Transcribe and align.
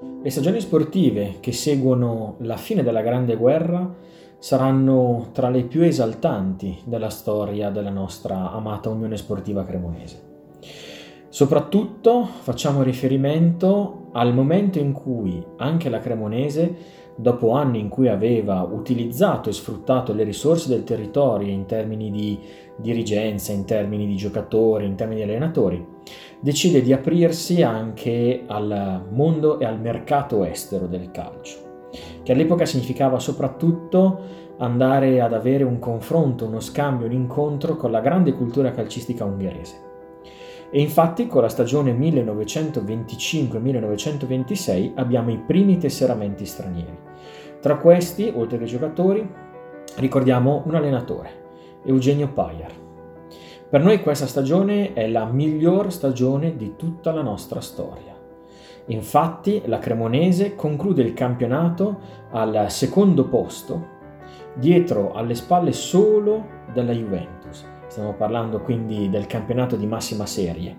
Le 0.00 0.30
stagioni 0.30 0.60
sportive 0.60 1.38
che 1.40 1.50
seguono 1.50 2.36
la 2.40 2.56
fine 2.56 2.84
della 2.84 3.02
Grande 3.02 3.34
Guerra 3.34 3.92
saranno 4.38 5.30
tra 5.32 5.48
le 5.48 5.64
più 5.64 5.82
esaltanti 5.82 6.78
della 6.84 7.10
storia 7.10 7.70
della 7.70 7.90
nostra 7.90 8.52
amata 8.52 8.90
Unione 8.90 9.16
Sportiva 9.16 9.64
Cremonese. 9.64 10.26
Soprattutto 11.28 12.24
facciamo 12.24 12.82
riferimento 12.82 14.10
al 14.12 14.32
momento 14.32 14.78
in 14.78 14.92
cui 14.92 15.44
anche 15.56 15.88
la 15.88 15.98
Cremonese 15.98 16.76
dopo 17.20 17.50
anni 17.50 17.80
in 17.80 17.88
cui 17.88 18.06
aveva 18.06 18.62
utilizzato 18.62 19.48
e 19.48 19.52
sfruttato 19.52 20.12
le 20.12 20.22
risorse 20.22 20.68
del 20.68 20.84
territorio 20.84 21.52
in 21.52 21.66
termini 21.66 22.12
di 22.12 22.38
dirigenza, 22.76 23.50
in 23.50 23.64
termini 23.64 24.06
di 24.06 24.14
giocatori, 24.14 24.86
in 24.86 24.94
termini 24.94 25.24
di 25.24 25.28
allenatori, 25.28 25.84
decide 26.38 26.80
di 26.80 26.92
aprirsi 26.92 27.62
anche 27.62 28.44
al 28.46 29.06
mondo 29.10 29.58
e 29.58 29.64
al 29.64 29.80
mercato 29.80 30.44
estero 30.44 30.86
del 30.86 31.10
calcio, 31.10 31.88
che 32.22 32.30
all'epoca 32.30 32.64
significava 32.64 33.18
soprattutto 33.18 34.46
andare 34.58 35.20
ad 35.20 35.32
avere 35.32 35.64
un 35.64 35.80
confronto, 35.80 36.46
uno 36.46 36.60
scambio, 36.60 37.06
un 37.06 37.12
incontro 37.12 37.74
con 37.76 37.90
la 37.90 38.00
grande 38.00 38.32
cultura 38.32 38.70
calcistica 38.70 39.24
ungherese. 39.24 39.87
E 40.70 40.82
infatti 40.82 41.26
con 41.26 41.40
la 41.40 41.48
stagione 41.48 41.96
1925-1926 41.96 44.92
abbiamo 44.96 45.30
i 45.30 45.38
primi 45.38 45.78
tesseramenti 45.78 46.44
stranieri. 46.44 46.98
Tra 47.60 47.78
questi, 47.78 48.30
oltre 48.34 48.58
che 48.58 48.66
giocatori, 48.66 49.26
ricordiamo 49.96 50.62
un 50.66 50.74
allenatore, 50.74 51.30
Eugenio 51.84 52.28
Paier. 52.28 52.70
Per 53.70 53.82
noi 53.82 54.02
questa 54.02 54.26
stagione 54.26 54.92
è 54.92 55.08
la 55.08 55.24
miglior 55.24 55.90
stagione 55.90 56.54
di 56.56 56.74
tutta 56.76 57.12
la 57.12 57.22
nostra 57.22 57.60
storia. 57.60 58.14
Infatti 58.86 59.62
la 59.64 59.78
Cremonese 59.78 60.54
conclude 60.54 61.00
il 61.02 61.14
campionato 61.14 61.98
al 62.30 62.70
secondo 62.70 63.26
posto, 63.26 63.96
dietro 64.54 65.12
alle 65.12 65.34
spalle 65.34 65.72
solo 65.72 66.44
della 66.72 66.92
Juventus 66.92 67.76
Stiamo 67.88 68.12
parlando 68.12 68.60
quindi 68.60 69.08
del 69.08 69.26
campionato 69.26 69.74
di 69.74 69.86
massima 69.86 70.26
serie. 70.26 70.76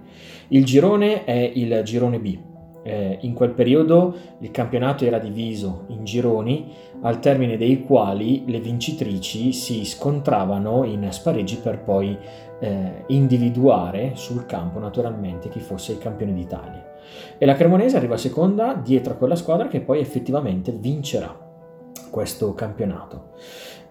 Il 0.49 0.63
girone 0.63 1.23
è 1.23 1.51
il 1.53 1.81
girone 1.83 2.19
B. 2.19 2.37
Eh, 2.83 3.17
in 3.21 3.33
quel 3.33 3.49
periodo 3.49 4.15
il 4.39 4.51
campionato 4.51 5.05
era 5.05 5.17
diviso 5.17 5.85
in 5.87 6.05
gironi, 6.05 6.71
al 7.01 7.19
termine 7.19 7.57
dei 7.57 7.81
quali 7.81 8.43
le 8.45 8.59
vincitrici 8.59 9.51
si 9.53 9.83
scontravano 9.85 10.83
in 10.83 11.07
spareggi 11.11 11.57
per 11.57 11.81
poi 11.81 12.15
eh, 12.59 13.03
individuare 13.07 14.11
sul 14.13 14.45
campo 14.45 14.79
naturalmente 14.79 15.49
chi 15.49 15.59
fosse 15.59 15.93
il 15.93 15.97
campione 15.97 16.33
d'Italia. 16.33 16.93
E 17.39 17.45
la 17.45 17.55
Cremonese 17.55 17.97
arriva 17.97 18.17
seconda 18.17 18.73
dietro 18.75 19.13
a 19.13 19.17
quella 19.17 19.35
squadra 19.35 19.67
che 19.67 19.81
poi 19.81 19.99
effettivamente 19.99 20.71
vincerà 20.71 21.47
questo 22.19 22.53
campionato 22.53 23.29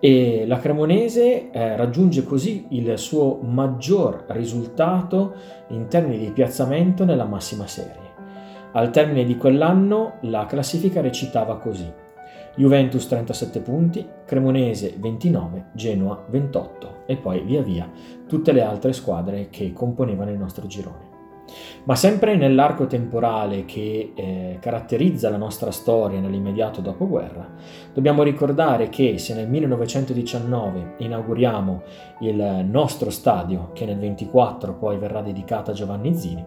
e 0.00 0.44
la 0.46 0.58
Cremonese 0.58 1.50
eh, 1.50 1.76
raggiunge 1.76 2.24
così 2.24 2.66
il 2.72 2.98
suo 2.98 3.40
maggior 3.40 4.26
risultato 4.28 5.34
in 5.68 5.88
termini 5.88 6.18
di 6.18 6.30
piazzamento 6.30 7.06
nella 7.06 7.24
massima 7.24 7.66
serie. 7.66 8.06
Al 8.72 8.90
termine 8.90 9.24
di 9.24 9.38
quell'anno 9.38 10.18
la 10.22 10.44
classifica 10.44 11.00
recitava 11.00 11.56
così. 11.56 11.90
Juventus 12.54 13.08
37 13.08 13.60
punti, 13.60 14.06
Cremonese 14.26 14.94
29, 14.98 15.70
Genoa 15.72 16.22
28 16.28 17.04
e 17.06 17.16
poi 17.16 17.40
via 17.40 17.62
via 17.62 17.90
tutte 18.28 18.52
le 18.52 18.62
altre 18.62 18.92
squadre 18.92 19.48
che 19.48 19.72
componevano 19.72 20.30
il 20.30 20.36
nostro 20.36 20.66
girone. 20.66 21.07
Ma 21.84 21.94
sempre 21.94 22.36
nell'arco 22.36 22.86
temporale 22.86 23.64
che 23.64 24.12
eh, 24.14 24.58
caratterizza 24.60 25.30
la 25.30 25.36
nostra 25.36 25.70
storia 25.70 26.20
nell'immediato 26.20 26.80
dopoguerra, 26.80 27.48
dobbiamo 27.94 28.22
ricordare 28.22 28.88
che 28.88 29.18
se 29.18 29.34
nel 29.34 29.48
1919 29.48 30.94
inauguriamo 30.98 31.82
il 32.20 32.66
nostro 32.68 33.10
stadio, 33.10 33.70
che 33.72 33.86
nel 33.86 33.98
24 33.98 34.74
poi 34.74 34.98
verrà 34.98 35.22
dedicato 35.22 35.70
a 35.70 35.74
Giovanni 35.74 36.14
Zini, 36.14 36.44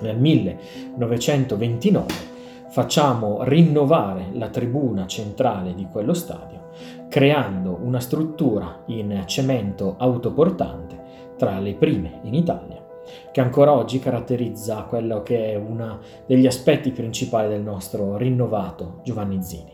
nel 0.00 0.18
1929 0.18 2.32
facciamo 2.68 3.44
rinnovare 3.44 4.30
la 4.32 4.48
tribuna 4.48 5.06
centrale 5.06 5.74
di 5.74 5.86
quello 5.90 6.12
stadio, 6.12 6.70
creando 7.08 7.78
una 7.80 8.00
struttura 8.00 8.82
in 8.86 9.22
cemento 9.26 9.94
autoportante 9.96 11.02
tra 11.36 11.60
le 11.60 11.74
prime 11.74 12.18
in 12.22 12.34
Italia 12.34 12.83
che 13.32 13.40
ancora 13.40 13.72
oggi 13.72 13.98
caratterizza 13.98 14.84
quello 14.84 15.22
che 15.22 15.52
è 15.52 15.56
uno 15.56 16.00
degli 16.26 16.46
aspetti 16.46 16.90
principali 16.90 17.48
del 17.48 17.62
nostro 17.62 18.16
rinnovato 18.16 19.00
Giovanni 19.02 19.42
Zini. 19.42 19.72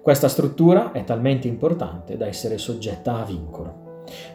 Questa 0.00 0.28
struttura 0.28 0.92
è 0.92 1.04
talmente 1.04 1.48
importante 1.48 2.16
da 2.16 2.26
essere 2.26 2.56
soggetta 2.56 3.18
a 3.18 3.24
vincolo. 3.24 3.86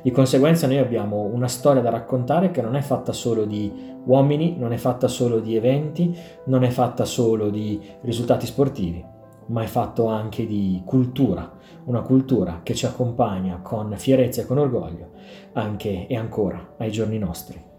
Di 0.01 0.12
conseguenza 0.12 0.67
noi 0.67 0.78
abbiamo 0.78 1.22
una 1.22 1.47
storia 1.47 1.81
da 1.81 1.89
raccontare 1.89 2.51
che 2.51 2.62
non 2.62 2.75
è 2.75 2.81
fatta 2.81 3.12
solo 3.12 3.45
di 3.45 3.72
uomini, 4.06 4.56
non 4.57 4.72
è 4.72 4.78
fatta 4.78 5.07
solo 5.07 5.39
di 5.39 5.56
eventi, 5.56 6.16
non 6.45 6.63
è 6.63 6.69
fatta 6.69 7.06
solo 7.06 7.50
di 7.50 7.81
risultati 8.01 8.45
sportivi, 8.45 9.03
ma 9.47 9.63
è 9.63 9.66
fatto 9.66 10.06
anche 10.06 10.45
di 10.45 10.81
cultura, 10.85 11.51
una 11.85 12.01
cultura 12.01 12.59
che 12.62 12.75
ci 12.75 12.85
accompagna 12.85 13.59
con 13.63 13.94
fierezza 13.97 14.41
e 14.41 14.45
con 14.45 14.57
orgoglio 14.57 15.12
anche 15.53 16.07
e 16.07 16.16
ancora 16.16 16.75
ai 16.78 16.91
giorni 16.91 17.17
nostri. 17.17 17.72